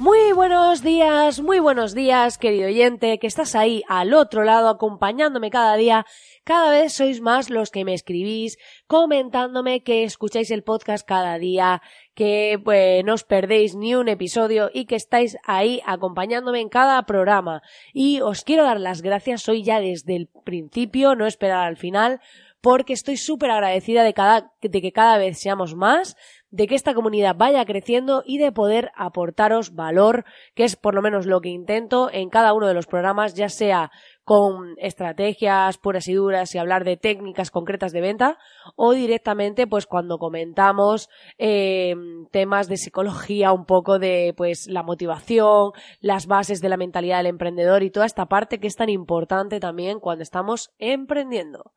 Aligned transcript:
Muy 0.00 0.32
buenos 0.32 0.82
días, 0.82 1.42
muy 1.42 1.58
buenos 1.58 1.94
días, 1.94 2.38
querido 2.38 2.68
oyente, 2.68 3.18
que 3.18 3.26
estás 3.26 3.54
ahí 3.54 3.82
al 3.86 4.14
otro 4.14 4.44
lado 4.44 4.70
acompañándome 4.70 5.50
cada 5.50 5.76
día. 5.76 6.06
Cada 6.42 6.70
vez 6.70 6.94
sois 6.94 7.20
más 7.20 7.50
los 7.50 7.70
que 7.70 7.84
me 7.84 7.92
escribís, 7.92 8.56
comentándome 8.86 9.82
que 9.82 10.04
escucháis 10.04 10.50
el 10.52 10.62
podcast 10.62 11.06
cada 11.06 11.36
día, 11.38 11.82
que 12.14 12.58
pues, 12.64 13.04
no 13.04 13.12
os 13.12 13.24
perdéis 13.24 13.74
ni 13.74 13.94
un 13.94 14.08
episodio 14.08 14.70
y 14.72 14.86
que 14.86 14.96
estáis 14.96 15.36
ahí 15.44 15.82
acompañándome 15.84 16.62
en 16.62 16.70
cada 16.70 17.02
programa. 17.02 17.60
Y 17.92 18.22
os 18.22 18.42
quiero 18.42 18.64
dar 18.64 18.80
las 18.80 19.02
gracias 19.02 19.46
hoy 19.50 19.64
ya 19.64 19.80
desde 19.80 20.16
el 20.16 20.30
principio, 20.46 21.14
no 21.14 21.26
esperar 21.26 21.66
al 21.66 21.76
final, 21.76 22.22
porque 22.62 22.92
estoy 22.94 23.16
súper 23.16 23.50
agradecida 23.50 24.02
de, 24.02 24.14
cada, 24.14 24.52
de 24.62 24.80
que 24.80 24.92
cada 24.92 25.18
vez 25.18 25.38
seamos 25.38 25.74
más, 25.74 26.16
de 26.50 26.66
que 26.66 26.74
esta 26.74 26.94
comunidad 26.94 27.36
vaya 27.36 27.64
creciendo 27.64 28.22
y 28.26 28.38
de 28.38 28.52
poder 28.52 28.90
aportaros 28.96 29.74
valor, 29.74 30.24
que 30.54 30.64
es 30.64 30.76
por 30.76 30.94
lo 30.94 31.02
menos 31.02 31.26
lo 31.26 31.40
que 31.40 31.48
intento 31.48 32.10
en 32.12 32.28
cada 32.28 32.52
uno 32.52 32.66
de 32.66 32.74
los 32.74 32.86
programas, 32.86 33.34
ya 33.34 33.48
sea 33.48 33.90
con 34.24 34.74
estrategias 34.78 35.78
puras 35.78 36.06
y 36.06 36.14
duras 36.14 36.54
y 36.54 36.58
hablar 36.58 36.84
de 36.84 36.96
técnicas 36.96 37.50
concretas 37.50 37.90
de 37.90 38.00
venta 38.00 38.38
o 38.76 38.92
directamente 38.92 39.66
pues 39.66 39.86
cuando 39.86 40.18
comentamos 40.18 41.08
eh, 41.38 41.96
temas 42.30 42.68
de 42.68 42.76
psicología 42.76 43.50
un 43.52 43.64
poco 43.64 43.98
de 43.98 44.32
pues 44.36 44.68
la 44.68 44.84
motivación 44.84 45.72
las 46.00 46.26
bases 46.26 46.60
de 46.60 46.68
la 46.68 46.76
mentalidad 46.76 47.16
del 47.16 47.26
emprendedor 47.26 47.82
y 47.82 47.90
toda 47.90 48.06
esta 48.06 48.26
parte 48.26 48.60
que 48.60 48.68
es 48.68 48.76
tan 48.76 48.88
importante 48.88 49.58
también 49.58 49.98
cuando 49.98 50.22
estamos 50.22 50.70
emprendiendo 50.78 51.72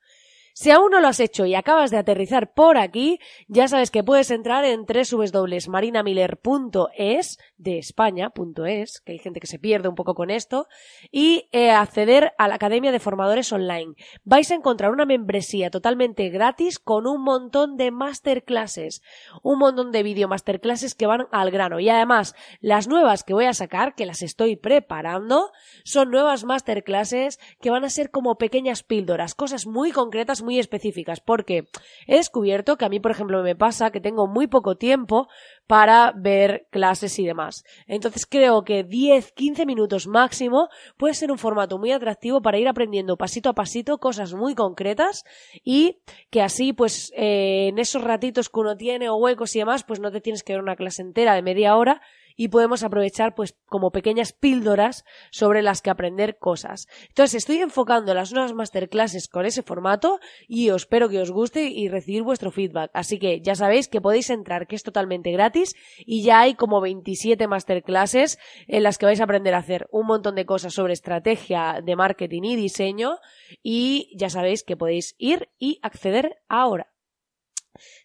si 0.54 0.72
aún 0.72 0.90
no 0.92 1.00
lo 1.00 1.08
has 1.08 1.20
hecho 1.20 1.46
y 1.46 1.54
acabas 1.56 1.92
de 1.92 1.98
aterrizar 1.98 2.54
por 2.54 2.78
aquí, 2.78 3.20
ya 3.48 3.68
sabes 3.68 3.92
que 3.92 4.04
puedes 4.04 4.32
entrar 4.32 4.66
en 4.66 4.86
www.marinamiller.es 4.86 7.40
de 7.64 7.80
España.es, 7.80 9.02
que 9.02 9.14
hay 9.14 9.20
gente 9.20 9.40
que 9.40 9.48
se 9.48 9.58
pierde 9.58 9.88
un 9.90 9.96
poco 9.96 10.14
con 10.14 10.30
esto, 10.30 10.68
y 11.12 11.48
eh, 11.52 11.72
acceder 11.72 12.34
a 12.38 12.48
la 12.48 12.56
Academia 12.56 12.92
de 12.92 13.00
Formadores 13.00 13.52
Online. 13.52 13.96
Vais 14.24 14.52
a 14.52 14.56
encontrar 14.56 14.92
una 14.92 15.06
membresía 15.06 15.72
totalmente 15.72 16.30
gratis 16.30 16.78
con 16.78 17.08
un 17.08 17.24
montón 17.24 17.78
de 17.78 17.92
masterclasses, 17.92 19.02
un 19.42 19.60
montón 19.60 19.92
de 19.92 20.04
video 20.04 20.28
masterclasses 20.28 20.94
que 20.94 21.08
van 21.08 21.28
al 21.32 21.52
grano. 21.52 21.80
Y 21.80 21.90
además, 21.90 22.36
las 22.60 22.88
nuevas 22.88 23.24
que 23.24 23.34
voy 23.34 23.46
a 23.46 23.54
sacar, 23.54 23.96
que 23.96 24.06
las 24.06 24.22
estoy 24.22 24.56
preparando, 24.56 25.52
son 25.84 26.12
nuevas 26.12 26.44
masterclasses 26.44 27.40
que 27.62 27.70
van 27.70 27.86
a 27.86 27.90
ser 27.90 28.12
como 28.12 28.38
pequeñas 28.38 28.84
píldoras, 28.84 29.36
cosas 29.36 29.66
muy 29.66 29.92
concretas, 29.92 30.42
muy 30.44 30.60
específicas, 30.60 31.22
porque 31.22 31.70
he 32.08 32.18
descubierto 32.18 32.78
que 32.78 32.86
a 32.86 32.90
mí, 32.90 33.00
por 33.00 33.12
ejemplo, 33.12 33.42
me 33.42 33.56
pasa 33.56 33.92
que 33.92 34.02
tengo 34.02 34.28
muy 34.28 34.48
poco 34.48 34.76
tiempo 34.76 35.30
para 35.68 36.14
ver 36.16 36.68
clases 36.72 37.18
y 37.20 37.26
demás. 37.26 37.64
Entonces 37.88 38.26
creo 38.26 38.64
que 38.64 38.84
10, 38.84 39.32
15 39.32 39.66
minutos 39.66 40.08
máximo 40.08 40.70
puede 40.98 41.14
ser 41.14 41.32
un 41.32 41.38
formato 41.38 41.78
muy 41.78 41.92
atractivo 41.92 42.42
para 42.42 42.58
ir 42.58 42.68
aprendiendo 42.68 43.18
pasito 43.18 43.50
a 43.50 43.54
pasito 43.54 43.98
cosas 43.98 44.34
muy 44.34 44.56
concretas 44.56 45.24
y 45.64 46.02
que 46.30 46.42
así 46.42 46.74
pues 46.74 47.12
eh, 47.16 47.68
en 47.70 47.80
esos 47.80 48.04
ratitos 48.04 48.50
que 48.50 48.60
uno 48.60 48.76
tiene 48.76 49.10
o 49.10 49.16
huecos 49.16 49.56
y 49.56 49.60
demás 49.60 49.84
pues 49.84 50.00
no 50.00 50.12
te 50.12 50.22
tienes 50.22 50.44
que 50.44 50.54
ver 50.54 50.62
una 50.62 50.76
clase 50.76 51.02
entera 51.02 51.34
de 51.36 51.42
media 51.42 51.76
hora 51.76 52.02
y 52.36 52.50
podemos 52.50 52.84
aprovechar 52.84 53.36
pues 53.36 53.56
como 53.66 53.92
pequeñas 53.92 54.34
píldoras 54.34 55.04
sobre 55.32 55.62
las 55.62 55.82
que 55.82 55.90
aprender 55.90 56.38
cosas. 56.38 56.88
Entonces 57.08 57.36
estoy 57.36 57.58
enfocando 57.58 58.14
las 58.14 58.32
nuevas 58.32 58.54
masterclasses 58.54 59.28
con 59.28 59.46
ese 59.46 59.64
formato 59.64 60.20
y 60.48 60.70
os 60.70 60.84
espero 60.84 61.10
que 61.10 61.22
os 61.22 61.32
guste 61.32 61.70
y 61.70 61.88
recibir 61.88 62.24
vuestro 62.24 62.52
feedback. 62.52 62.92
Así 62.94 63.18
que 63.18 63.42
ya 63.42 63.56
sabéis 63.56 63.88
que 63.88 64.02
podéis 64.02 64.30
entrar, 64.30 64.68
que 64.68 64.76
es 64.76 64.84
totalmente 64.84 65.32
gratis 65.32 65.76
y 65.98 66.24
ya 66.24 66.42
hay 66.42 66.56
como 66.56 66.82
27 66.82 67.48
masterclasses 67.48 68.38
en 68.68 68.84
las 68.84 68.98
que 68.98 69.06
vais 69.06 69.22
a 69.22 69.24
aprender 69.24 69.56
a 69.56 69.60
hacer 69.60 69.88
un 69.92 70.06
montón 70.06 70.36
de 70.36 70.46
cosas 70.46 70.74
sobre 70.74 70.94
estrategia 70.94 71.82
de 71.84 71.96
marketing 71.96 72.44
y 72.44 72.56
diseño 72.56 73.18
y 73.62 74.16
ya 74.18 74.30
sabéis 74.30 74.64
que 74.64 74.78
podéis 74.78 75.16
ir 75.18 75.50
y 75.58 75.80
acceder 75.82 76.38
ahora. 76.48 76.93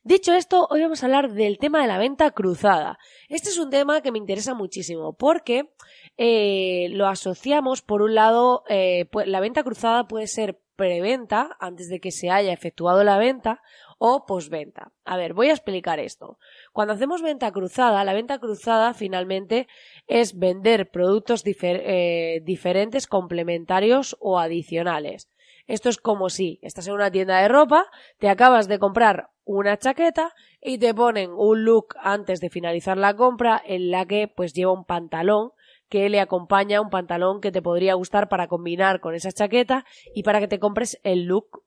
Dicho 0.03 0.33
esto, 0.33 0.67
hoy 0.71 0.81
vamos 0.81 1.03
a 1.03 1.07
hablar 1.07 1.33
del 1.33 1.59
tema 1.59 1.83
de 1.83 1.89
la 1.89 1.99
venta 1.99 2.31
cruzada. 2.31 2.99
Este 3.29 3.51
es 3.51 3.59
un 3.59 3.69
tema 3.69 4.01
que 4.01 4.11
me 4.13 4.19
interesa 4.19 4.55
muchísimo 4.55 5.13
porque 5.13 5.75
eh, 6.17 6.89
lo 6.93 7.07
asociamos, 7.07 7.83
por 7.83 8.01
un 8.01 8.15
lado, 8.15 8.65
eh, 8.69 9.09
la 9.27 9.41
venta 9.41 9.63
cruzada 9.63 10.09
puede 10.09 10.27
ser 10.27 10.59
preventa, 10.75 11.57
antes 11.61 11.89
de 11.89 12.01
que 12.01 12.13
se 12.13 12.31
haya 12.31 12.53
efectuado 12.53 13.03
la 13.05 13.19
venta, 13.19 13.61
o 13.99 14.25
postventa. 14.27 14.93
A 15.05 15.17
ver, 15.17 15.35
voy 15.35 15.49
a 15.49 15.53
explicar 15.53 15.99
esto. 15.99 16.39
Cuando 16.73 16.95
hacemos 16.95 17.21
venta 17.21 17.51
cruzada, 17.51 18.05
la 18.05 18.15
venta 18.15 18.39
cruzada 18.39 18.95
finalmente 18.95 19.67
es 20.07 20.39
vender 20.39 20.91
productos 20.91 21.43
eh, 21.45 22.41
diferentes, 22.45 23.07
complementarios 23.09 24.17
o 24.21 24.39
adicionales. 24.39 25.29
Esto 25.67 25.91
es 25.91 25.99
como 25.99 26.31
si 26.31 26.59
estás 26.63 26.87
en 26.87 26.95
una 26.95 27.11
tienda 27.11 27.43
de 27.43 27.49
ropa, 27.49 27.87
te 28.19 28.31
acabas 28.31 28.69
de 28.69 28.79
comprar 28.79 29.31
una 29.49 29.79
chaqueta 29.79 30.35
y 30.61 30.77
te 30.77 30.93
ponen 30.93 31.31
un 31.33 31.65
look 31.65 31.95
antes 32.03 32.41
de 32.41 32.51
finalizar 32.51 32.99
la 32.99 33.17
compra 33.17 33.61
en 33.65 33.91
la 33.91 34.05
que 34.05 34.29
pues 34.29 34.53
lleva 34.53 34.73
un 34.73 34.85
pantalón 34.85 35.53
que 35.89 36.11
le 36.11 36.21
acompaña 36.21 36.83
un 36.83 36.91
pantalón 36.91 37.41
que 37.41 37.51
te 37.51 37.63
podría 37.63 37.95
gustar 37.95 38.29
para 38.29 38.47
combinar 38.47 39.01
con 39.01 39.15
esa 39.15 39.33
chaqueta 39.33 39.87
y 40.15 40.23
para 40.23 40.39
que 40.39 40.49
te 40.49 40.59
compres 40.59 41.01
el 41.03 41.25
look 41.25 41.63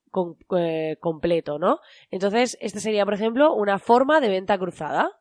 eh, 0.56 0.98
completo, 1.00 1.58
¿no? 1.58 1.80
Entonces, 2.12 2.56
esta 2.62 2.80
sería, 2.80 3.04
por 3.04 3.16
ejemplo, 3.16 3.52
una 3.56 3.80
forma 3.80 4.22
de 4.22 4.30
venta 4.30 4.60
cruzada. 4.60 5.20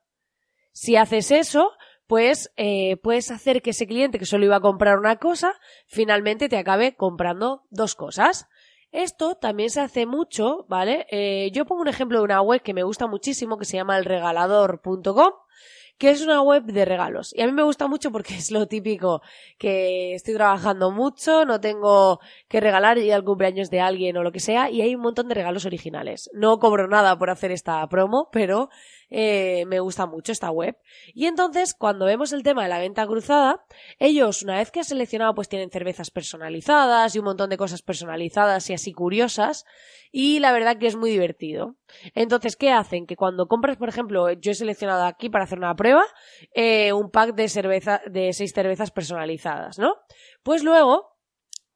Si 0.72 0.97
haces 0.97 1.31
eso, 1.31 1.72
pues 2.06 2.53
eh, 2.59 2.98
puedes 2.98 3.31
hacer 3.31 3.62
que 3.62 3.71
ese 3.71 3.87
cliente 3.87 4.19
que 4.19 4.27
solo 4.27 4.44
iba 4.44 4.56
a 4.56 4.60
comprar 4.60 4.98
una 4.98 5.16
cosa, 5.16 5.54
finalmente 5.87 6.50
te 6.50 6.59
acabe 6.59 6.94
comprando 6.94 7.62
dos 7.71 7.94
cosas. 7.94 8.48
Esto 8.93 9.37
también 9.37 9.71
se 9.71 9.81
hace 9.81 10.06
mucho, 10.06 10.67
¿vale? 10.69 11.06
Eh, 11.11 11.51
yo 11.53 11.65
pongo 11.65 11.83
un 11.83 11.89
ejemplo 11.89 12.19
de 12.19 12.25
una 12.25 12.43
web 12.43 12.62
que 12.62 12.75
me 12.75 12.83
gusta 12.83 13.06
muchísimo 13.06 13.56
que 13.56 13.65
se 13.65 13.77
llama 13.77 13.99
elregalador.com 13.99 15.33
que 16.01 16.09
es 16.09 16.23
una 16.23 16.41
web 16.41 16.65
de 16.65 16.87
regalos. 16.87 17.34
Y 17.37 17.43
a 17.43 17.47
mí 17.47 17.53
me 17.53 17.62
gusta 17.62 17.87
mucho 17.87 18.11
porque 18.11 18.34
es 18.39 18.51
lo 18.51 18.67
típico 18.67 19.21
que 19.59 20.15
estoy 20.15 20.33
trabajando 20.34 20.91
mucho, 20.91 21.45
no 21.45 21.61
tengo 21.61 22.21
que 22.49 22.59
regalar 22.59 22.97
y 22.97 23.11
al 23.11 23.23
cumpleaños 23.23 23.69
de 23.69 23.81
alguien 23.81 24.17
o 24.17 24.23
lo 24.23 24.33
que 24.33 24.41
sea, 24.41 24.71
y 24.71 24.81
hay 24.81 24.95
un 24.95 25.03
montón 25.03 25.28
de 25.28 25.34
regalos 25.34 25.67
originales. 25.67 26.31
No 26.33 26.59
cobro 26.59 26.89
nada 26.89 27.19
por 27.19 27.28
hacer 27.28 27.53
esta 27.53 27.87
promo, 27.89 28.31
pero 28.33 28.71
eh, 29.10 29.65
me 29.66 29.81
gusta 29.81 30.06
mucho 30.06 30.32
esta 30.32 30.50
web. 30.50 30.76
Y 31.15 31.26
entonces, 31.26 31.75
cuando 31.75 32.06
vemos 32.06 32.32
el 32.32 32.43
tema 32.43 32.62
de 32.62 32.69
la 32.69 32.78
venta 32.78 33.06
cruzada, 33.06 33.65
ellos, 33.98 34.43
una 34.43 34.56
vez 34.56 34.71
que 34.71 34.81
has 34.81 34.88
seleccionado, 34.88 35.34
pues 35.34 35.48
tienen 35.48 35.71
cervezas 35.71 36.10
personalizadas 36.10 37.15
y 37.15 37.19
un 37.19 37.25
montón 37.26 37.50
de 37.50 37.56
cosas 37.56 37.82
personalizadas 37.82 38.71
y 38.71 38.75
así 38.75 38.93
curiosas, 38.93 39.65
y 40.12 40.41
la 40.41 40.53
verdad 40.53 40.78
que 40.78 40.87
es 40.87 40.97
muy 40.97 41.10
divertido. 41.10 41.76
Entonces, 42.15 42.56
¿qué 42.56 42.71
hacen? 42.71 43.06
Que 43.06 43.16
cuando 43.16 43.47
compras, 43.47 43.76
por 43.76 43.88
ejemplo, 43.88 44.31
yo 44.32 44.53
he 44.53 44.54
seleccionado 44.54 45.04
aquí 45.04 45.28
para 45.28 45.44
hacer 45.44 45.59
una 45.59 45.75
prueba, 45.75 46.04
eh, 46.54 46.92
un 46.92 47.10
pack 47.10 47.34
de 47.34 47.48
cerveza, 47.48 48.00
de 48.06 48.32
seis 48.32 48.53
cervezas 48.53 48.91
personalizadas, 48.91 49.78
¿no? 49.78 49.94
Pues 50.42 50.65
luego, 50.65 51.09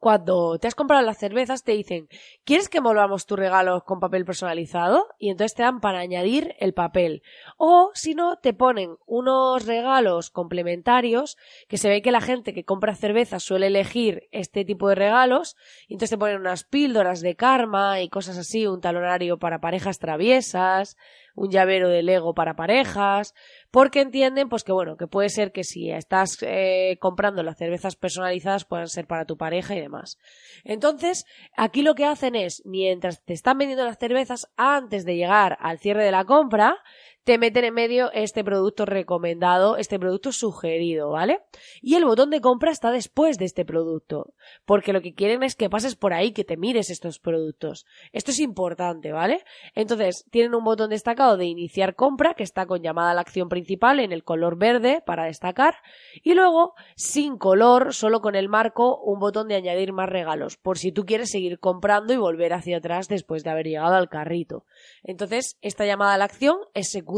cuando 0.04 0.58
te 0.58 0.68
has 0.68 0.74
comprado 0.74 1.02
las 1.02 1.16
cervezas 1.16 1.64
te 1.64 1.72
dicen, 1.72 2.10
¿quieres 2.44 2.68
que 2.68 2.76
envolvamos 2.76 3.24
tu 3.24 3.36
regalo 3.36 3.84
con 3.86 4.00
papel 4.00 4.26
personalizado? 4.26 5.06
Y 5.18 5.30
entonces 5.30 5.54
te 5.54 5.62
dan 5.62 5.80
para 5.80 6.00
añadir 6.00 6.54
el 6.58 6.74
papel. 6.74 7.22
O 7.56 7.90
si 7.94 8.14
no, 8.14 8.36
te 8.36 8.52
ponen 8.52 8.98
unos 9.06 9.64
regalos 9.64 10.28
complementarios 10.28 11.38
que 11.70 11.78
se 11.78 11.88
ve 11.88 12.02
que 12.02 12.12
la 12.12 12.20
gente 12.20 12.52
que 12.52 12.66
compra 12.66 12.94
cervezas 12.94 13.44
suele 13.44 13.68
elegir 13.68 14.28
este 14.30 14.66
tipo 14.66 14.90
de 14.90 14.94
regalos. 14.94 15.56
Y 15.88 15.94
entonces 15.94 16.10
te 16.10 16.18
ponen 16.18 16.38
unas 16.38 16.64
píldoras 16.64 17.22
de 17.22 17.34
karma 17.34 18.02
y 18.02 18.10
cosas 18.10 18.36
así, 18.36 18.66
un 18.66 18.82
talonario 18.82 19.38
para 19.38 19.62
parejas 19.62 20.00
traviesas, 20.00 20.98
un 21.34 21.50
llavero 21.50 21.88
de 21.88 22.02
Lego 22.02 22.34
para 22.34 22.54
parejas, 22.54 23.34
porque 23.70 24.00
entienden 24.00 24.48
pues 24.48 24.64
que 24.64 24.72
bueno, 24.72 24.96
que 24.96 25.06
puede 25.06 25.28
ser 25.28 25.52
que 25.52 25.64
si 25.64 25.90
estás 25.90 26.38
eh, 26.42 26.96
comprando 27.00 27.42
las 27.42 27.58
cervezas 27.58 27.96
personalizadas 27.96 28.64
puedan 28.64 28.88
ser 28.88 29.06
para 29.06 29.24
tu 29.24 29.36
pareja 29.36 29.74
y 29.74 29.80
demás. 29.80 30.18
Entonces, 30.64 31.26
aquí 31.56 31.82
lo 31.82 31.94
que 31.94 32.04
hacen 32.06 32.34
es, 32.34 32.62
mientras 32.64 33.24
te 33.24 33.32
están 33.32 33.58
vendiendo 33.58 33.84
las 33.84 33.98
cervezas, 33.98 34.48
antes 34.56 35.04
de 35.04 35.16
llegar 35.16 35.58
al 35.60 35.78
cierre 35.78 36.04
de 36.04 36.12
la 36.12 36.24
compra, 36.24 36.76
te 37.24 37.38
meten 37.38 37.64
en 37.64 37.74
medio 37.74 38.12
este 38.12 38.44
producto 38.44 38.84
recomendado, 38.84 39.78
este 39.78 39.98
producto 39.98 40.30
sugerido, 40.30 41.10
¿vale? 41.10 41.40
Y 41.80 41.94
el 41.94 42.04
botón 42.04 42.28
de 42.28 42.42
compra 42.42 42.70
está 42.70 42.90
después 42.90 43.38
de 43.38 43.46
este 43.46 43.64
producto, 43.64 44.34
porque 44.66 44.92
lo 44.92 45.00
que 45.00 45.14
quieren 45.14 45.42
es 45.42 45.56
que 45.56 45.70
pases 45.70 45.96
por 45.96 46.12
ahí, 46.12 46.32
que 46.32 46.44
te 46.44 46.58
mires 46.58 46.90
estos 46.90 47.18
productos. 47.18 47.86
Esto 48.12 48.30
es 48.30 48.40
importante, 48.40 49.10
¿vale? 49.10 49.42
Entonces, 49.74 50.26
tienen 50.30 50.54
un 50.54 50.64
botón 50.64 50.90
destacado 50.90 51.38
de 51.38 51.46
iniciar 51.46 51.94
compra, 51.94 52.34
que 52.34 52.42
está 52.42 52.66
con 52.66 52.82
llamada 52.82 53.12
a 53.12 53.14
la 53.14 53.22
acción 53.22 53.48
principal 53.48 54.00
en 54.00 54.12
el 54.12 54.22
color 54.22 54.58
verde 54.58 55.02
para 55.04 55.24
destacar, 55.24 55.76
y 56.22 56.34
luego, 56.34 56.74
sin 56.94 57.38
color, 57.38 57.94
solo 57.94 58.20
con 58.20 58.34
el 58.34 58.50
marco, 58.50 59.00
un 59.00 59.18
botón 59.18 59.48
de 59.48 59.54
añadir 59.54 59.94
más 59.94 60.10
regalos, 60.10 60.58
por 60.58 60.76
si 60.76 60.92
tú 60.92 61.06
quieres 61.06 61.30
seguir 61.30 61.58
comprando 61.58 62.12
y 62.12 62.18
volver 62.18 62.52
hacia 62.52 62.76
atrás 62.76 63.08
después 63.08 63.44
de 63.44 63.50
haber 63.50 63.66
llegado 63.66 63.94
al 63.94 64.10
carrito. 64.10 64.66
Entonces, 65.02 65.56
esta 65.62 65.86
llamada 65.86 66.12
a 66.12 66.18
la 66.18 66.24
acción 66.26 66.58
es 66.74 66.90
secundaria 66.90 67.13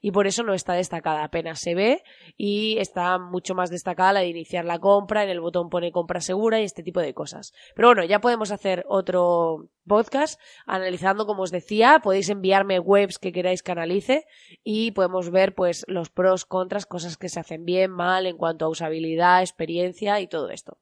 y 0.00 0.10
por 0.12 0.26
eso 0.26 0.42
no 0.42 0.54
está 0.54 0.74
destacada. 0.74 1.24
Apenas 1.24 1.60
se 1.60 1.74
ve 1.74 2.02
y 2.36 2.78
está 2.78 3.18
mucho 3.18 3.54
más 3.54 3.70
destacada 3.70 4.14
la 4.14 4.20
de 4.20 4.28
iniciar 4.28 4.64
la 4.64 4.78
compra, 4.78 5.24
en 5.24 5.30
el 5.30 5.40
botón 5.40 5.70
pone 5.70 5.92
compra 5.92 6.20
segura 6.20 6.60
y 6.60 6.64
este 6.64 6.82
tipo 6.82 7.00
de 7.00 7.14
cosas. 7.14 7.52
Pero 7.74 7.88
bueno, 7.88 8.04
ya 8.04 8.20
podemos 8.20 8.50
hacer 8.50 8.84
otro 8.88 9.68
podcast 9.86 10.40
analizando, 10.66 11.26
como 11.26 11.42
os 11.42 11.50
decía, 11.50 12.00
podéis 12.02 12.28
enviarme 12.28 12.78
webs 12.78 13.18
que 13.18 13.32
queráis 13.32 13.62
que 13.62 13.72
analice 13.72 14.26
y 14.62 14.92
podemos 14.92 15.30
ver 15.30 15.54
pues 15.54 15.84
los 15.88 16.10
pros, 16.10 16.44
contras, 16.44 16.86
cosas 16.86 17.16
que 17.16 17.28
se 17.28 17.40
hacen 17.40 17.64
bien, 17.64 17.90
mal 17.90 18.26
en 18.26 18.36
cuanto 18.36 18.64
a 18.64 18.68
usabilidad, 18.68 19.40
experiencia 19.40 20.20
y 20.20 20.28
todo 20.28 20.50
esto. 20.50 20.78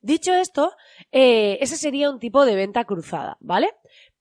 Dicho 0.00 0.34
esto, 0.34 0.72
eh, 1.10 1.58
ese 1.60 1.76
sería 1.76 2.10
un 2.10 2.18
tipo 2.18 2.44
de 2.44 2.54
venta 2.54 2.84
cruzada, 2.84 3.38
¿vale? 3.40 3.70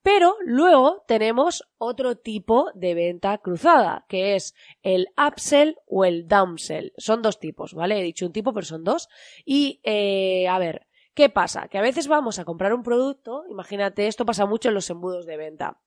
Pero 0.06 0.36
luego 0.46 1.04
tenemos 1.08 1.68
otro 1.80 2.16
tipo 2.16 2.70
de 2.76 2.94
venta 2.94 3.40
cruzada, 3.40 4.06
que 4.08 4.36
es 4.36 4.54
el 4.84 5.08
upsell 5.18 5.78
o 5.88 6.06
el 6.06 6.28
downsell. 6.28 6.94
Son 6.96 7.24
dos 7.24 7.40
tipos, 7.40 7.74
¿vale? 7.74 8.00
He 8.00 8.04
dicho 8.04 8.28
un 8.28 8.32
tipo, 8.32 8.54
pero 8.54 8.68
son 8.68 8.84
dos. 8.84 9.10
Y, 9.46 9.82
eh, 9.84 10.48
a 10.48 10.60
ver, 10.60 10.86
¿qué 11.16 11.30
pasa? 11.30 11.70
Que 11.70 11.80
a 11.80 11.82
veces 11.82 12.08
vamos 12.08 12.38
a 12.38 12.46
comprar 12.46 12.76
un 12.76 12.84
producto, 12.84 13.46
imagínate, 13.50 14.06
esto 14.06 14.28
pasa 14.28 14.46
mucho 14.46 14.70
en 14.70 14.76
los 14.76 14.88
embudos 14.92 15.26
de 15.26 15.38
venta. 15.38 15.80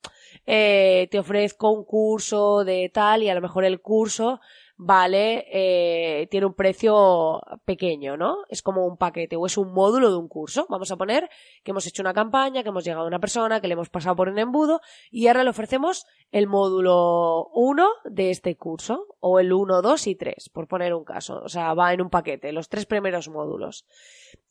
Eh, 0.47 1.07
te 1.13 1.21
ofrezco 1.21 1.71
un 1.71 1.85
curso 1.85 2.65
de 2.65 2.91
tal 2.93 3.23
y 3.23 3.29
a 3.29 3.37
lo 3.37 3.41
mejor 3.41 3.65
el 3.65 3.81
curso 3.81 4.41
vale, 4.79 5.45
eh, 5.51 6.29
tiene 6.31 6.47
un 6.47 6.55
precio 6.55 7.43
pequeño, 7.65 8.17
¿no? 8.17 8.45
Es 8.49 8.63
como 8.63 8.87
un 8.87 8.97
paquete 8.97 9.35
o 9.35 9.45
es 9.45 9.59
un 9.59 9.73
módulo 9.73 10.09
de 10.11 10.17
un 10.17 10.29
curso. 10.29 10.67
Vamos 10.71 10.93
a 10.93 10.97
poner 10.97 11.29
que 11.65 11.73
hemos 11.73 11.87
hecho 11.87 12.01
una 12.01 12.15
campaña, 12.15 12.63
que 12.63 12.69
hemos 12.69 12.85
llegado 12.85 13.05
a 13.05 13.09
una 13.09 13.19
persona, 13.19 13.61
que 13.61 13.67
le 13.67 13.75
hemos 13.75 13.91
pasado 13.91 14.15
por 14.15 14.29
un 14.29 14.39
embudo 14.39 14.81
y 15.11 15.27
ahora 15.27 15.43
le 15.43 15.51
ofrecemos 15.51 16.07
el 16.31 16.47
módulo 16.47 17.49
1 17.55 17.89
de 18.05 18.31
este 18.31 18.57
curso 18.57 19.17
o 19.19 19.41
el 19.41 19.53
1, 19.53 19.83
2 19.83 20.07
y 20.07 20.15
3, 20.15 20.49
por 20.51 20.69
poner 20.69 20.95
un 20.95 21.05
caso. 21.05 21.41
O 21.43 21.49
sea, 21.49 21.75
va 21.75 21.93
en 21.93 22.01
un 22.01 22.09
paquete, 22.09 22.53
los 22.53 22.69
tres 22.69 22.87
primeros 22.87 23.29
módulos. 23.29 23.85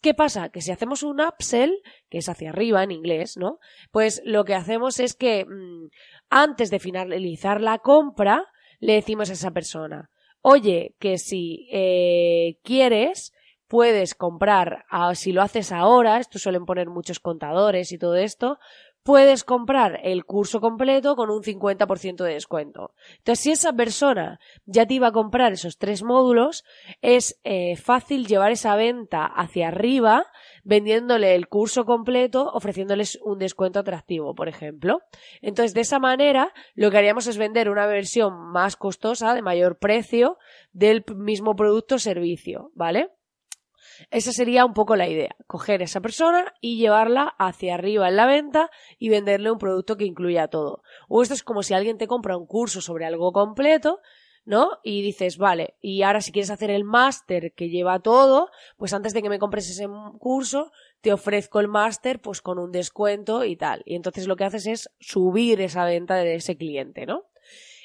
¿Qué 0.01 0.13
pasa? 0.13 0.49
Que 0.49 0.61
si 0.61 0.71
hacemos 0.71 1.03
un 1.03 1.21
upsell, 1.21 1.71
que 2.09 2.17
es 2.17 2.27
hacia 2.27 2.49
arriba 2.49 2.83
en 2.83 2.91
inglés, 2.91 3.37
¿no? 3.37 3.59
Pues 3.91 4.21
lo 4.25 4.43
que 4.43 4.55
hacemos 4.55 4.99
es 4.99 5.13
que 5.13 5.45
mm, 5.45 5.87
antes 6.29 6.69
de 6.69 6.79
finalizar 6.79 7.61
la 7.61 7.79
compra, 7.79 8.43
le 8.79 8.93
decimos 8.93 9.29
a 9.29 9.33
esa 9.33 9.51
persona, 9.51 10.11
oye, 10.49 10.95
que 10.97 11.17
si 11.17 11.67
eh, 11.73 12.57
quieres, 12.63 13.33
puedes 13.67 14.15
comprar, 14.15 14.85
ah, 14.89 15.13
si 15.13 15.33
lo 15.33 15.41
haces 15.41 15.73
ahora, 15.73 16.21
esto 16.21 16.39
suelen 16.39 16.65
poner 16.65 16.87
muchos 16.87 17.19
contadores 17.19 17.91
y 17.91 17.97
todo 17.97 18.15
esto, 18.15 18.57
puedes 19.07 19.45
comprar 19.45 20.01
el 20.03 20.25
curso 20.25 20.59
completo 20.59 21.15
con 21.15 21.29
un 21.29 21.41
50% 21.41 22.25
de 22.25 22.33
descuento. 22.33 22.93
Entonces, 23.19 23.41
si 23.41 23.51
esa 23.51 23.71
persona 23.71 24.41
ya 24.65 24.85
te 24.85 24.95
iba 24.95 25.07
a 25.07 25.11
comprar 25.13 25.53
esos 25.53 25.77
tres 25.77 26.03
módulos, 26.03 26.65
es 27.01 27.39
eh, 27.45 27.77
fácil 27.77 28.27
llevar 28.27 28.51
esa 28.51 28.75
venta 28.75 29.25
hacia 29.25 29.69
arriba 29.69 30.25
vendiéndole 30.65 31.35
el 31.35 31.47
curso 31.47 31.85
completo, 31.85 32.51
ofreciéndoles 32.51 33.17
un 33.23 33.39
descuento 33.39 33.79
atractivo, 33.79 34.35
por 34.35 34.49
ejemplo. 34.49 34.99
Entonces, 35.41 35.73
de 35.73 35.81
esa 35.81 35.99
manera, 35.99 36.53
lo 36.75 36.91
que 36.91 36.97
haríamos 36.97 37.27
es 37.27 37.37
vender 37.37 37.69
una 37.69 37.87
versión 37.87 38.51
más 38.51 38.75
costosa, 38.75 39.33
de 39.33 39.41
mayor 39.41 39.79
precio, 39.79 40.37
del 40.73 41.05
mismo 41.15 41.55
producto 41.55 41.95
o 41.95 41.99
servicio, 41.99 42.71
¿vale? 42.75 43.09
Esa 44.11 44.31
sería 44.31 44.65
un 44.65 44.73
poco 44.73 44.95
la 44.95 45.07
idea, 45.07 45.35
coger 45.47 45.81
a 45.81 45.85
esa 45.85 46.01
persona 46.01 46.53
y 46.61 46.77
llevarla 46.77 47.35
hacia 47.39 47.75
arriba 47.75 48.07
en 48.07 48.15
la 48.15 48.25
venta 48.25 48.69
y 48.97 49.09
venderle 49.09 49.51
un 49.51 49.57
producto 49.57 49.97
que 49.97 50.05
incluya 50.05 50.47
todo. 50.47 50.81
O 51.07 51.21
esto 51.21 51.33
es 51.33 51.43
como 51.43 51.63
si 51.63 51.73
alguien 51.73 51.97
te 51.97 52.07
compra 52.07 52.37
un 52.37 52.45
curso 52.45 52.81
sobre 52.81 53.05
algo 53.05 53.31
completo, 53.31 53.99
¿no? 54.45 54.79
Y 54.81 55.01
dices, 55.01 55.37
vale, 55.37 55.75
y 55.81 56.03
ahora 56.03 56.21
si 56.21 56.31
quieres 56.31 56.49
hacer 56.49 56.71
el 56.71 56.85
máster 56.85 57.53
que 57.53 57.67
lleva 57.69 57.99
todo, 57.99 58.49
pues 58.77 58.93
antes 58.93 59.13
de 59.13 59.21
que 59.21 59.29
me 59.29 59.39
compres 59.39 59.69
ese 59.69 59.87
curso, 60.19 60.71
te 61.01 61.11
ofrezco 61.11 61.59
el 61.59 61.67
máster 61.67 62.21
pues 62.21 62.41
con 62.41 62.57
un 62.57 62.71
descuento 62.71 63.43
y 63.43 63.57
tal. 63.57 63.83
Y 63.85 63.95
entonces 63.95 64.25
lo 64.25 64.37
que 64.37 64.45
haces 64.45 64.65
es 64.67 64.89
subir 64.99 65.59
esa 65.59 65.83
venta 65.83 66.15
de 66.15 66.35
ese 66.35 66.55
cliente, 66.55 67.05
¿no? 67.05 67.25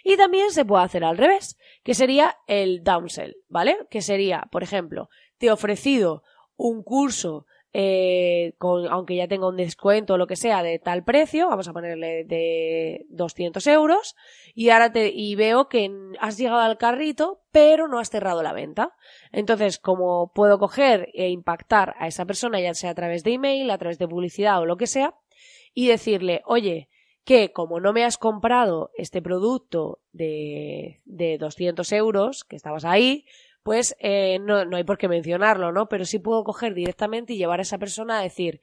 Y 0.04 0.16
también 0.16 0.50
se 0.50 0.64
puede 0.64 0.84
hacer 0.84 1.04
al 1.04 1.18
revés, 1.18 1.58
que 1.82 1.94
sería 1.94 2.36
el 2.46 2.82
downsell, 2.82 3.36
¿vale? 3.48 3.76
Que 3.90 4.00
sería, 4.00 4.48
por 4.50 4.62
ejemplo, 4.62 5.08
te 5.42 5.48
he 5.48 5.50
ofrecido 5.50 6.22
un 6.56 6.84
curso 6.84 7.46
eh, 7.72 8.54
con, 8.58 8.86
aunque 8.86 9.16
ya 9.16 9.26
tenga 9.26 9.48
un 9.48 9.56
descuento 9.56 10.14
o 10.14 10.16
lo 10.16 10.28
que 10.28 10.36
sea 10.36 10.62
de 10.62 10.78
tal 10.78 11.02
precio, 11.02 11.48
vamos 11.48 11.66
a 11.66 11.72
ponerle 11.72 12.22
de 12.22 13.06
200 13.08 13.66
euros, 13.66 14.14
y 14.54 14.70
ahora 14.70 14.92
te, 14.92 15.08
y 15.08 15.34
veo 15.34 15.68
que 15.68 15.90
has 16.20 16.38
llegado 16.38 16.60
al 16.60 16.78
carrito, 16.78 17.40
pero 17.50 17.88
no 17.88 17.98
has 17.98 18.08
cerrado 18.08 18.44
la 18.44 18.52
venta. 18.52 18.92
Entonces, 19.32 19.80
como 19.80 20.30
puedo 20.32 20.60
coger 20.60 21.08
e 21.12 21.30
impactar 21.30 21.96
a 21.98 22.06
esa 22.06 22.24
persona, 22.24 22.60
ya 22.60 22.74
sea 22.74 22.90
a 22.90 22.94
través 22.94 23.24
de 23.24 23.32
email, 23.32 23.68
a 23.72 23.78
través 23.78 23.98
de 23.98 24.06
publicidad 24.06 24.60
o 24.60 24.64
lo 24.64 24.76
que 24.76 24.86
sea, 24.86 25.16
y 25.74 25.88
decirle, 25.88 26.42
oye, 26.44 26.88
que 27.24 27.50
como 27.50 27.80
no 27.80 27.92
me 27.92 28.04
has 28.04 28.16
comprado 28.16 28.92
este 28.96 29.20
producto 29.20 29.98
de, 30.12 31.00
de 31.04 31.36
200 31.36 31.90
euros, 31.90 32.44
que 32.44 32.54
estabas 32.54 32.84
ahí, 32.84 33.24
pues 33.62 33.96
eh, 34.00 34.38
no, 34.40 34.64
no 34.64 34.76
hay 34.76 34.84
por 34.84 34.98
qué 34.98 35.08
mencionarlo, 35.08 35.72
¿no? 35.72 35.88
Pero 35.88 36.04
sí 36.04 36.18
puedo 36.18 36.44
coger 36.44 36.74
directamente 36.74 37.32
y 37.32 37.38
llevar 37.38 37.60
a 37.60 37.62
esa 37.62 37.78
persona 37.78 38.18
a 38.18 38.22
decir, 38.22 38.60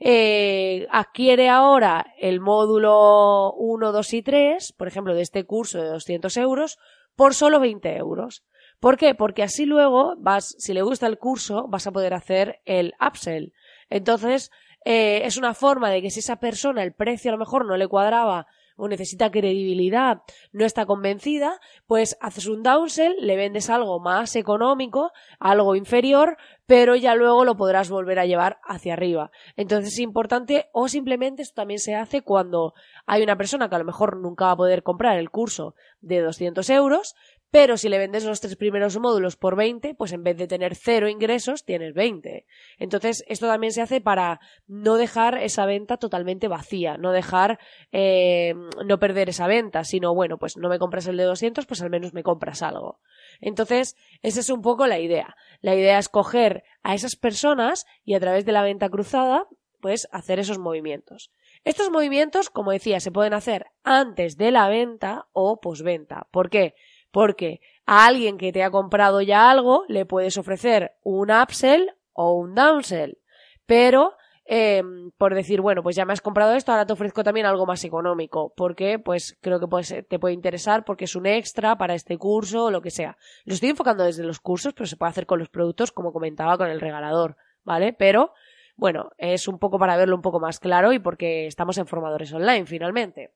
eh, 0.00 0.86
adquiere 0.90 1.48
ahora 1.48 2.14
el 2.18 2.40
módulo 2.40 3.52
1, 3.54 3.92
2 3.92 4.14
y 4.14 4.22
3, 4.22 4.72
por 4.72 4.88
ejemplo, 4.88 5.14
de 5.14 5.22
este 5.22 5.44
curso 5.44 5.82
de 5.82 5.88
200 5.88 6.36
euros, 6.36 6.78
por 7.16 7.34
solo 7.34 7.60
20 7.60 7.96
euros. 7.96 8.44
¿Por 8.80 8.96
qué? 8.96 9.14
Porque 9.14 9.42
así 9.42 9.66
luego 9.66 10.14
vas, 10.18 10.54
si 10.58 10.72
le 10.72 10.82
gusta 10.82 11.06
el 11.06 11.18
curso, 11.18 11.66
vas 11.68 11.86
a 11.86 11.90
poder 11.90 12.14
hacer 12.14 12.60
el 12.64 12.94
upsell. 13.04 13.52
Entonces, 13.90 14.52
eh, 14.84 15.22
es 15.24 15.36
una 15.36 15.52
forma 15.52 15.90
de 15.90 16.00
que 16.00 16.10
si 16.10 16.20
esa 16.20 16.36
persona 16.36 16.84
el 16.84 16.94
precio 16.94 17.30
a 17.30 17.32
lo 17.32 17.38
mejor 17.38 17.66
no 17.66 17.76
le 17.76 17.88
cuadraba 17.88 18.46
o 18.78 18.88
necesita 18.88 19.30
credibilidad, 19.30 20.22
no 20.52 20.64
está 20.64 20.86
convencida, 20.86 21.60
pues 21.86 22.16
haces 22.20 22.46
un 22.46 22.62
downsell, 22.62 23.16
le 23.20 23.36
vendes 23.36 23.68
algo 23.68 23.98
más 24.00 24.36
económico, 24.36 25.10
algo 25.40 25.74
inferior, 25.74 26.38
pero 26.66 26.94
ya 26.94 27.14
luego 27.14 27.44
lo 27.44 27.56
podrás 27.56 27.90
volver 27.90 28.18
a 28.20 28.26
llevar 28.26 28.60
hacia 28.62 28.92
arriba. 28.92 29.30
Entonces 29.56 29.94
es 29.94 29.98
importante, 29.98 30.68
o 30.72 30.88
simplemente 30.88 31.42
esto 31.42 31.56
también 31.56 31.80
se 31.80 31.96
hace 31.96 32.22
cuando 32.22 32.72
hay 33.04 33.22
una 33.22 33.36
persona 33.36 33.68
que 33.68 33.74
a 33.74 33.80
lo 33.80 33.84
mejor 33.84 34.16
nunca 34.16 34.46
va 34.46 34.52
a 34.52 34.56
poder 34.56 34.82
comprar 34.82 35.18
el 35.18 35.30
curso 35.30 35.74
de 36.00 36.20
200 36.20 36.70
euros, 36.70 37.16
pero 37.50 37.76
si 37.76 37.88
le 37.88 37.98
vendes 37.98 38.24
los 38.24 38.40
tres 38.40 38.56
primeros 38.56 38.98
módulos 38.98 39.36
por 39.36 39.56
20, 39.56 39.94
pues 39.94 40.12
en 40.12 40.22
vez 40.22 40.36
de 40.36 40.46
tener 40.46 40.74
cero 40.74 41.08
ingresos, 41.08 41.64
tienes 41.64 41.94
20. 41.94 42.46
Entonces, 42.78 43.24
esto 43.26 43.46
también 43.46 43.72
se 43.72 43.80
hace 43.80 44.00
para 44.00 44.40
no 44.66 44.96
dejar 44.96 45.38
esa 45.38 45.64
venta 45.64 45.96
totalmente 45.96 46.48
vacía, 46.48 46.98
no 46.98 47.10
dejar, 47.12 47.58
eh, 47.90 48.54
no 48.84 48.98
perder 48.98 49.30
esa 49.30 49.46
venta, 49.46 49.84
sino, 49.84 50.14
bueno, 50.14 50.38
pues 50.38 50.56
no 50.56 50.68
me 50.68 50.78
compras 50.78 51.06
el 51.06 51.16
de 51.16 51.24
200, 51.24 51.64
pues 51.64 51.80
al 51.80 51.90
menos 51.90 52.12
me 52.12 52.22
compras 52.22 52.62
algo. 52.62 53.00
Entonces, 53.40 53.96
esa 54.22 54.40
es 54.40 54.50
un 54.50 54.60
poco 54.60 54.86
la 54.86 54.98
idea. 54.98 55.34
La 55.60 55.74
idea 55.74 55.98
es 55.98 56.08
coger 56.08 56.64
a 56.82 56.94
esas 56.94 57.16
personas 57.16 57.86
y 58.04 58.14
a 58.14 58.20
través 58.20 58.44
de 58.44 58.52
la 58.52 58.62
venta 58.62 58.90
cruzada, 58.90 59.46
pues 59.80 60.08
hacer 60.12 60.38
esos 60.38 60.58
movimientos. 60.58 61.30
Estos 61.64 61.90
movimientos, 61.90 62.50
como 62.50 62.72
decía, 62.72 63.00
se 63.00 63.12
pueden 63.12 63.34
hacer 63.34 63.66
antes 63.84 64.36
de 64.36 64.50
la 64.50 64.68
venta 64.68 65.28
o 65.32 65.60
posventa. 65.60 66.26
¿Por 66.30 66.50
qué? 66.50 66.74
Porque 67.18 67.60
a 67.84 68.06
alguien 68.06 68.38
que 68.38 68.52
te 68.52 68.62
ha 68.62 68.70
comprado 68.70 69.20
ya 69.22 69.50
algo 69.50 69.82
le 69.88 70.06
puedes 70.06 70.38
ofrecer 70.38 70.92
un 71.02 71.32
upsell 71.32 71.90
o 72.12 72.34
un 72.34 72.54
downsell. 72.54 73.18
Pero, 73.66 74.12
eh, 74.44 74.84
por 75.16 75.34
decir, 75.34 75.60
bueno, 75.60 75.82
pues 75.82 75.96
ya 75.96 76.04
me 76.04 76.12
has 76.12 76.20
comprado 76.20 76.54
esto, 76.54 76.70
ahora 76.70 76.86
te 76.86 76.92
ofrezco 76.92 77.24
también 77.24 77.46
algo 77.46 77.66
más 77.66 77.82
económico. 77.82 78.52
Porque, 78.56 79.00
pues 79.00 79.36
creo 79.40 79.58
que 79.58 79.66
te 80.04 80.18
puede 80.20 80.32
interesar 80.32 80.84
porque 80.84 81.06
es 81.06 81.16
un 81.16 81.26
extra 81.26 81.76
para 81.76 81.94
este 81.94 82.16
curso 82.18 82.66
o 82.66 82.70
lo 82.70 82.82
que 82.82 82.92
sea. 82.92 83.16
Lo 83.44 83.54
estoy 83.54 83.70
enfocando 83.70 84.04
desde 84.04 84.22
los 84.22 84.38
cursos, 84.38 84.72
pero 84.72 84.86
se 84.86 84.96
puede 84.96 85.10
hacer 85.10 85.26
con 85.26 85.40
los 85.40 85.48
productos, 85.48 85.90
como 85.90 86.12
comentaba, 86.12 86.56
con 86.56 86.68
el 86.68 86.80
regalador. 86.80 87.36
¿Vale? 87.64 87.92
Pero, 87.94 88.32
bueno, 88.76 89.10
es 89.18 89.48
un 89.48 89.58
poco 89.58 89.76
para 89.80 89.96
verlo 89.96 90.14
un 90.14 90.22
poco 90.22 90.38
más 90.38 90.60
claro 90.60 90.92
y 90.92 91.00
porque 91.00 91.48
estamos 91.48 91.78
en 91.78 91.88
formadores 91.88 92.32
online, 92.32 92.64
finalmente. 92.64 93.32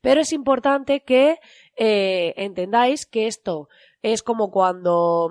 Pero 0.00 0.20
es 0.20 0.32
importante 0.32 1.00
que 1.00 1.38
eh, 1.76 2.34
entendáis 2.36 3.06
que 3.06 3.26
esto 3.26 3.68
es 4.02 4.22
como 4.22 4.50
cuando 4.50 5.30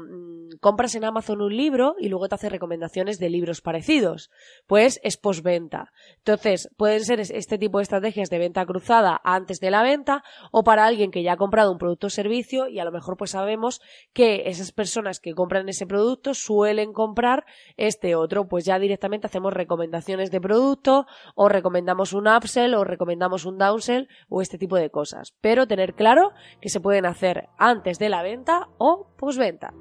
compras 0.60 0.96
en 0.96 1.06
Amazon 1.06 1.42
un 1.42 1.56
libro 1.56 1.96
y 2.00 2.10
luego 2.10 2.28
te 2.28 2.36
hace 2.36 2.50
recomendaciones 2.50 3.20
de 3.20 3.30
libros 3.30 3.62
parecidos. 3.62 4.30
Pues 4.68 5.00
es 5.04 5.18
postventa. 5.18 5.92
Entonces, 6.18 6.70
pueden 6.78 7.04
ser 7.04 7.20
este 7.20 7.58
tipo 7.58 7.78
de 7.78 7.84
estrategias 7.84 8.30
de 8.30 8.40
venta 8.40 8.66
cruzada 8.66 9.20
antes 9.24 9.60
de 9.60 9.72
la 9.72 9.84
venta 9.84 10.24
o 10.52 10.64
para 10.64 10.86
alguien 10.86 11.12
que 11.12 11.24
ya 11.24 11.34
ha 11.34 11.38
comprado 11.38 11.72
un 11.72 11.78
producto 11.78 12.08
o 12.08 12.10
servicio 12.10 12.68
y 12.68 12.80
a 12.80 12.86
lo 12.86 12.92
mejor 12.92 13.18
pues 13.18 13.32
sabemos 13.32 13.82
que 14.14 14.44
esas 14.46 14.72
personas 14.72 15.20
que 15.20 15.34
compran 15.34 15.70
ese 15.70 15.86
producto 15.86 16.34
suelen 16.34 16.94
comprar 16.94 17.46
este 17.78 18.16
otro. 18.16 18.48
Pues 18.48 18.66
ya 18.66 18.80
directamente 18.80 19.28
hacemos 19.28 19.54
recomendaciones 19.54 20.32
de 20.32 20.42
producto 20.42 21.06
o 21.36 21.50
recomendamos 21.50 22.14
un 22.14 22.28
upsell 22.28 22.74
o 22.76 22.84
recomendamos 22.84 23.46
un 23.46 23.58
downsell 23.58 24.08
o 24.30 24.42
este 24.42 24.58
tipo 24.58 24.78
de 24.78 24.90
cosas. 24.90 25.34
Pero 25.42 25.68
tener 25.68 25.94
claro 25.94 26.32
que 26.62 26.70
se 26.70 26.80
pueden 26.80 27.06
hacer 27.06 27.50
antes 27.58 28.00
de 28.00 28.10
la 28.10 28.24
venta 28.24 28.70
o 28.78 29.08
postventa. 29.18 29.74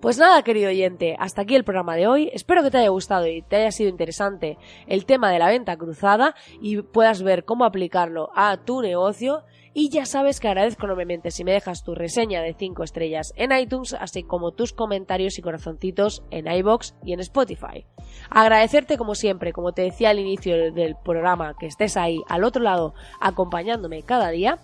Pues 0.00 0.18
nada, 0.18 0.42
querido 0.42 0.68
oyente, 0.68 1.16
hasta 1.18 1.42
aquí 1.42 1.54
el 1.54 1.64
programa 1.64 1.96
de 1.96 2.06
hoy. 2.06 2.30
Espero 2.34 2.62
que 2.62 2.70
te 2.70 2.76
haya 2.76 2.90
gustado 2.90 3.26
y 3.26 3.40
te 3.40 3.56
haya 3.56 3.72
sido 3.72 3.88
interesante 3.88 4.58
el 4.86 5.06
tema 5.06 5.30
de 5.30 5.38
la 5.38 5.48
venta 5.48 5.78
cruzada 5.78 6.34
y 6.60 6.82
puedas 6.82 7.22
ver 7.22 7.46
cómo 7.46 7.64
aplicarlo 7.64 8.28
a 8.34 8.58
tu 8.58 8.82
negocio. 8.82 9.44
Y 9.72 9.88
ya 9.88 10.04
sabes 10.04 10.40
que 10.40 10.48
agradezco 10.48 10.84
enormemente 10.84 11.30
si 11.30 11.42
me 11.42 11.52
dejas 11.52 11.82
tu 11.82 11.94
reseña 11.94 12.42
de 12.42 12.54
5 12.54 12.84
estrellas 12.84 13.32
en 13.36 13.50
iTunes, 13.50 13.94
así 13.94 14.22
como 14.22 14.52
tus 14.52 14.72
comentarios 14.72 15.38
y 15.38 15.42
corazoncitos 15.42 16.22
en 16.30 16.46
iBox 16.46 16.94
y 17.02 17.12
en 17.14 17.20
Spotify. 17.20 17.86
Agradecerte 18.30 18.98
como 18.98 19.14
siempre, 19.14 19.52
como 19.52 19.72
te 19.72 19.82
decía 19.82 20.10
al 20.10 20.20
inicio 20.20 20.72
del 20.72 20.96
programa, 21.02 21.56
que 21.58 21.66
estés 21.66 21.96
ahí 21.96 22.22
al 22.28 22.44
otro 22.44 22.62
lado 22.62 22.94
acompañándome 23.20 24.02
cada 24.02 24.28
día 24.28 24.58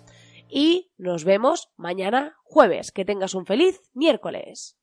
y 0.48 0.90
nos 0.98 1.24
vemos 1.24 1.70
mañana 1.76 2.36
jueves. 2.44 2.92
Que 2.92 3.04
tengas 3.04 3.34
un 3.34 3.46
feliz 3.46 3.80
miércoles. 3.94 4.79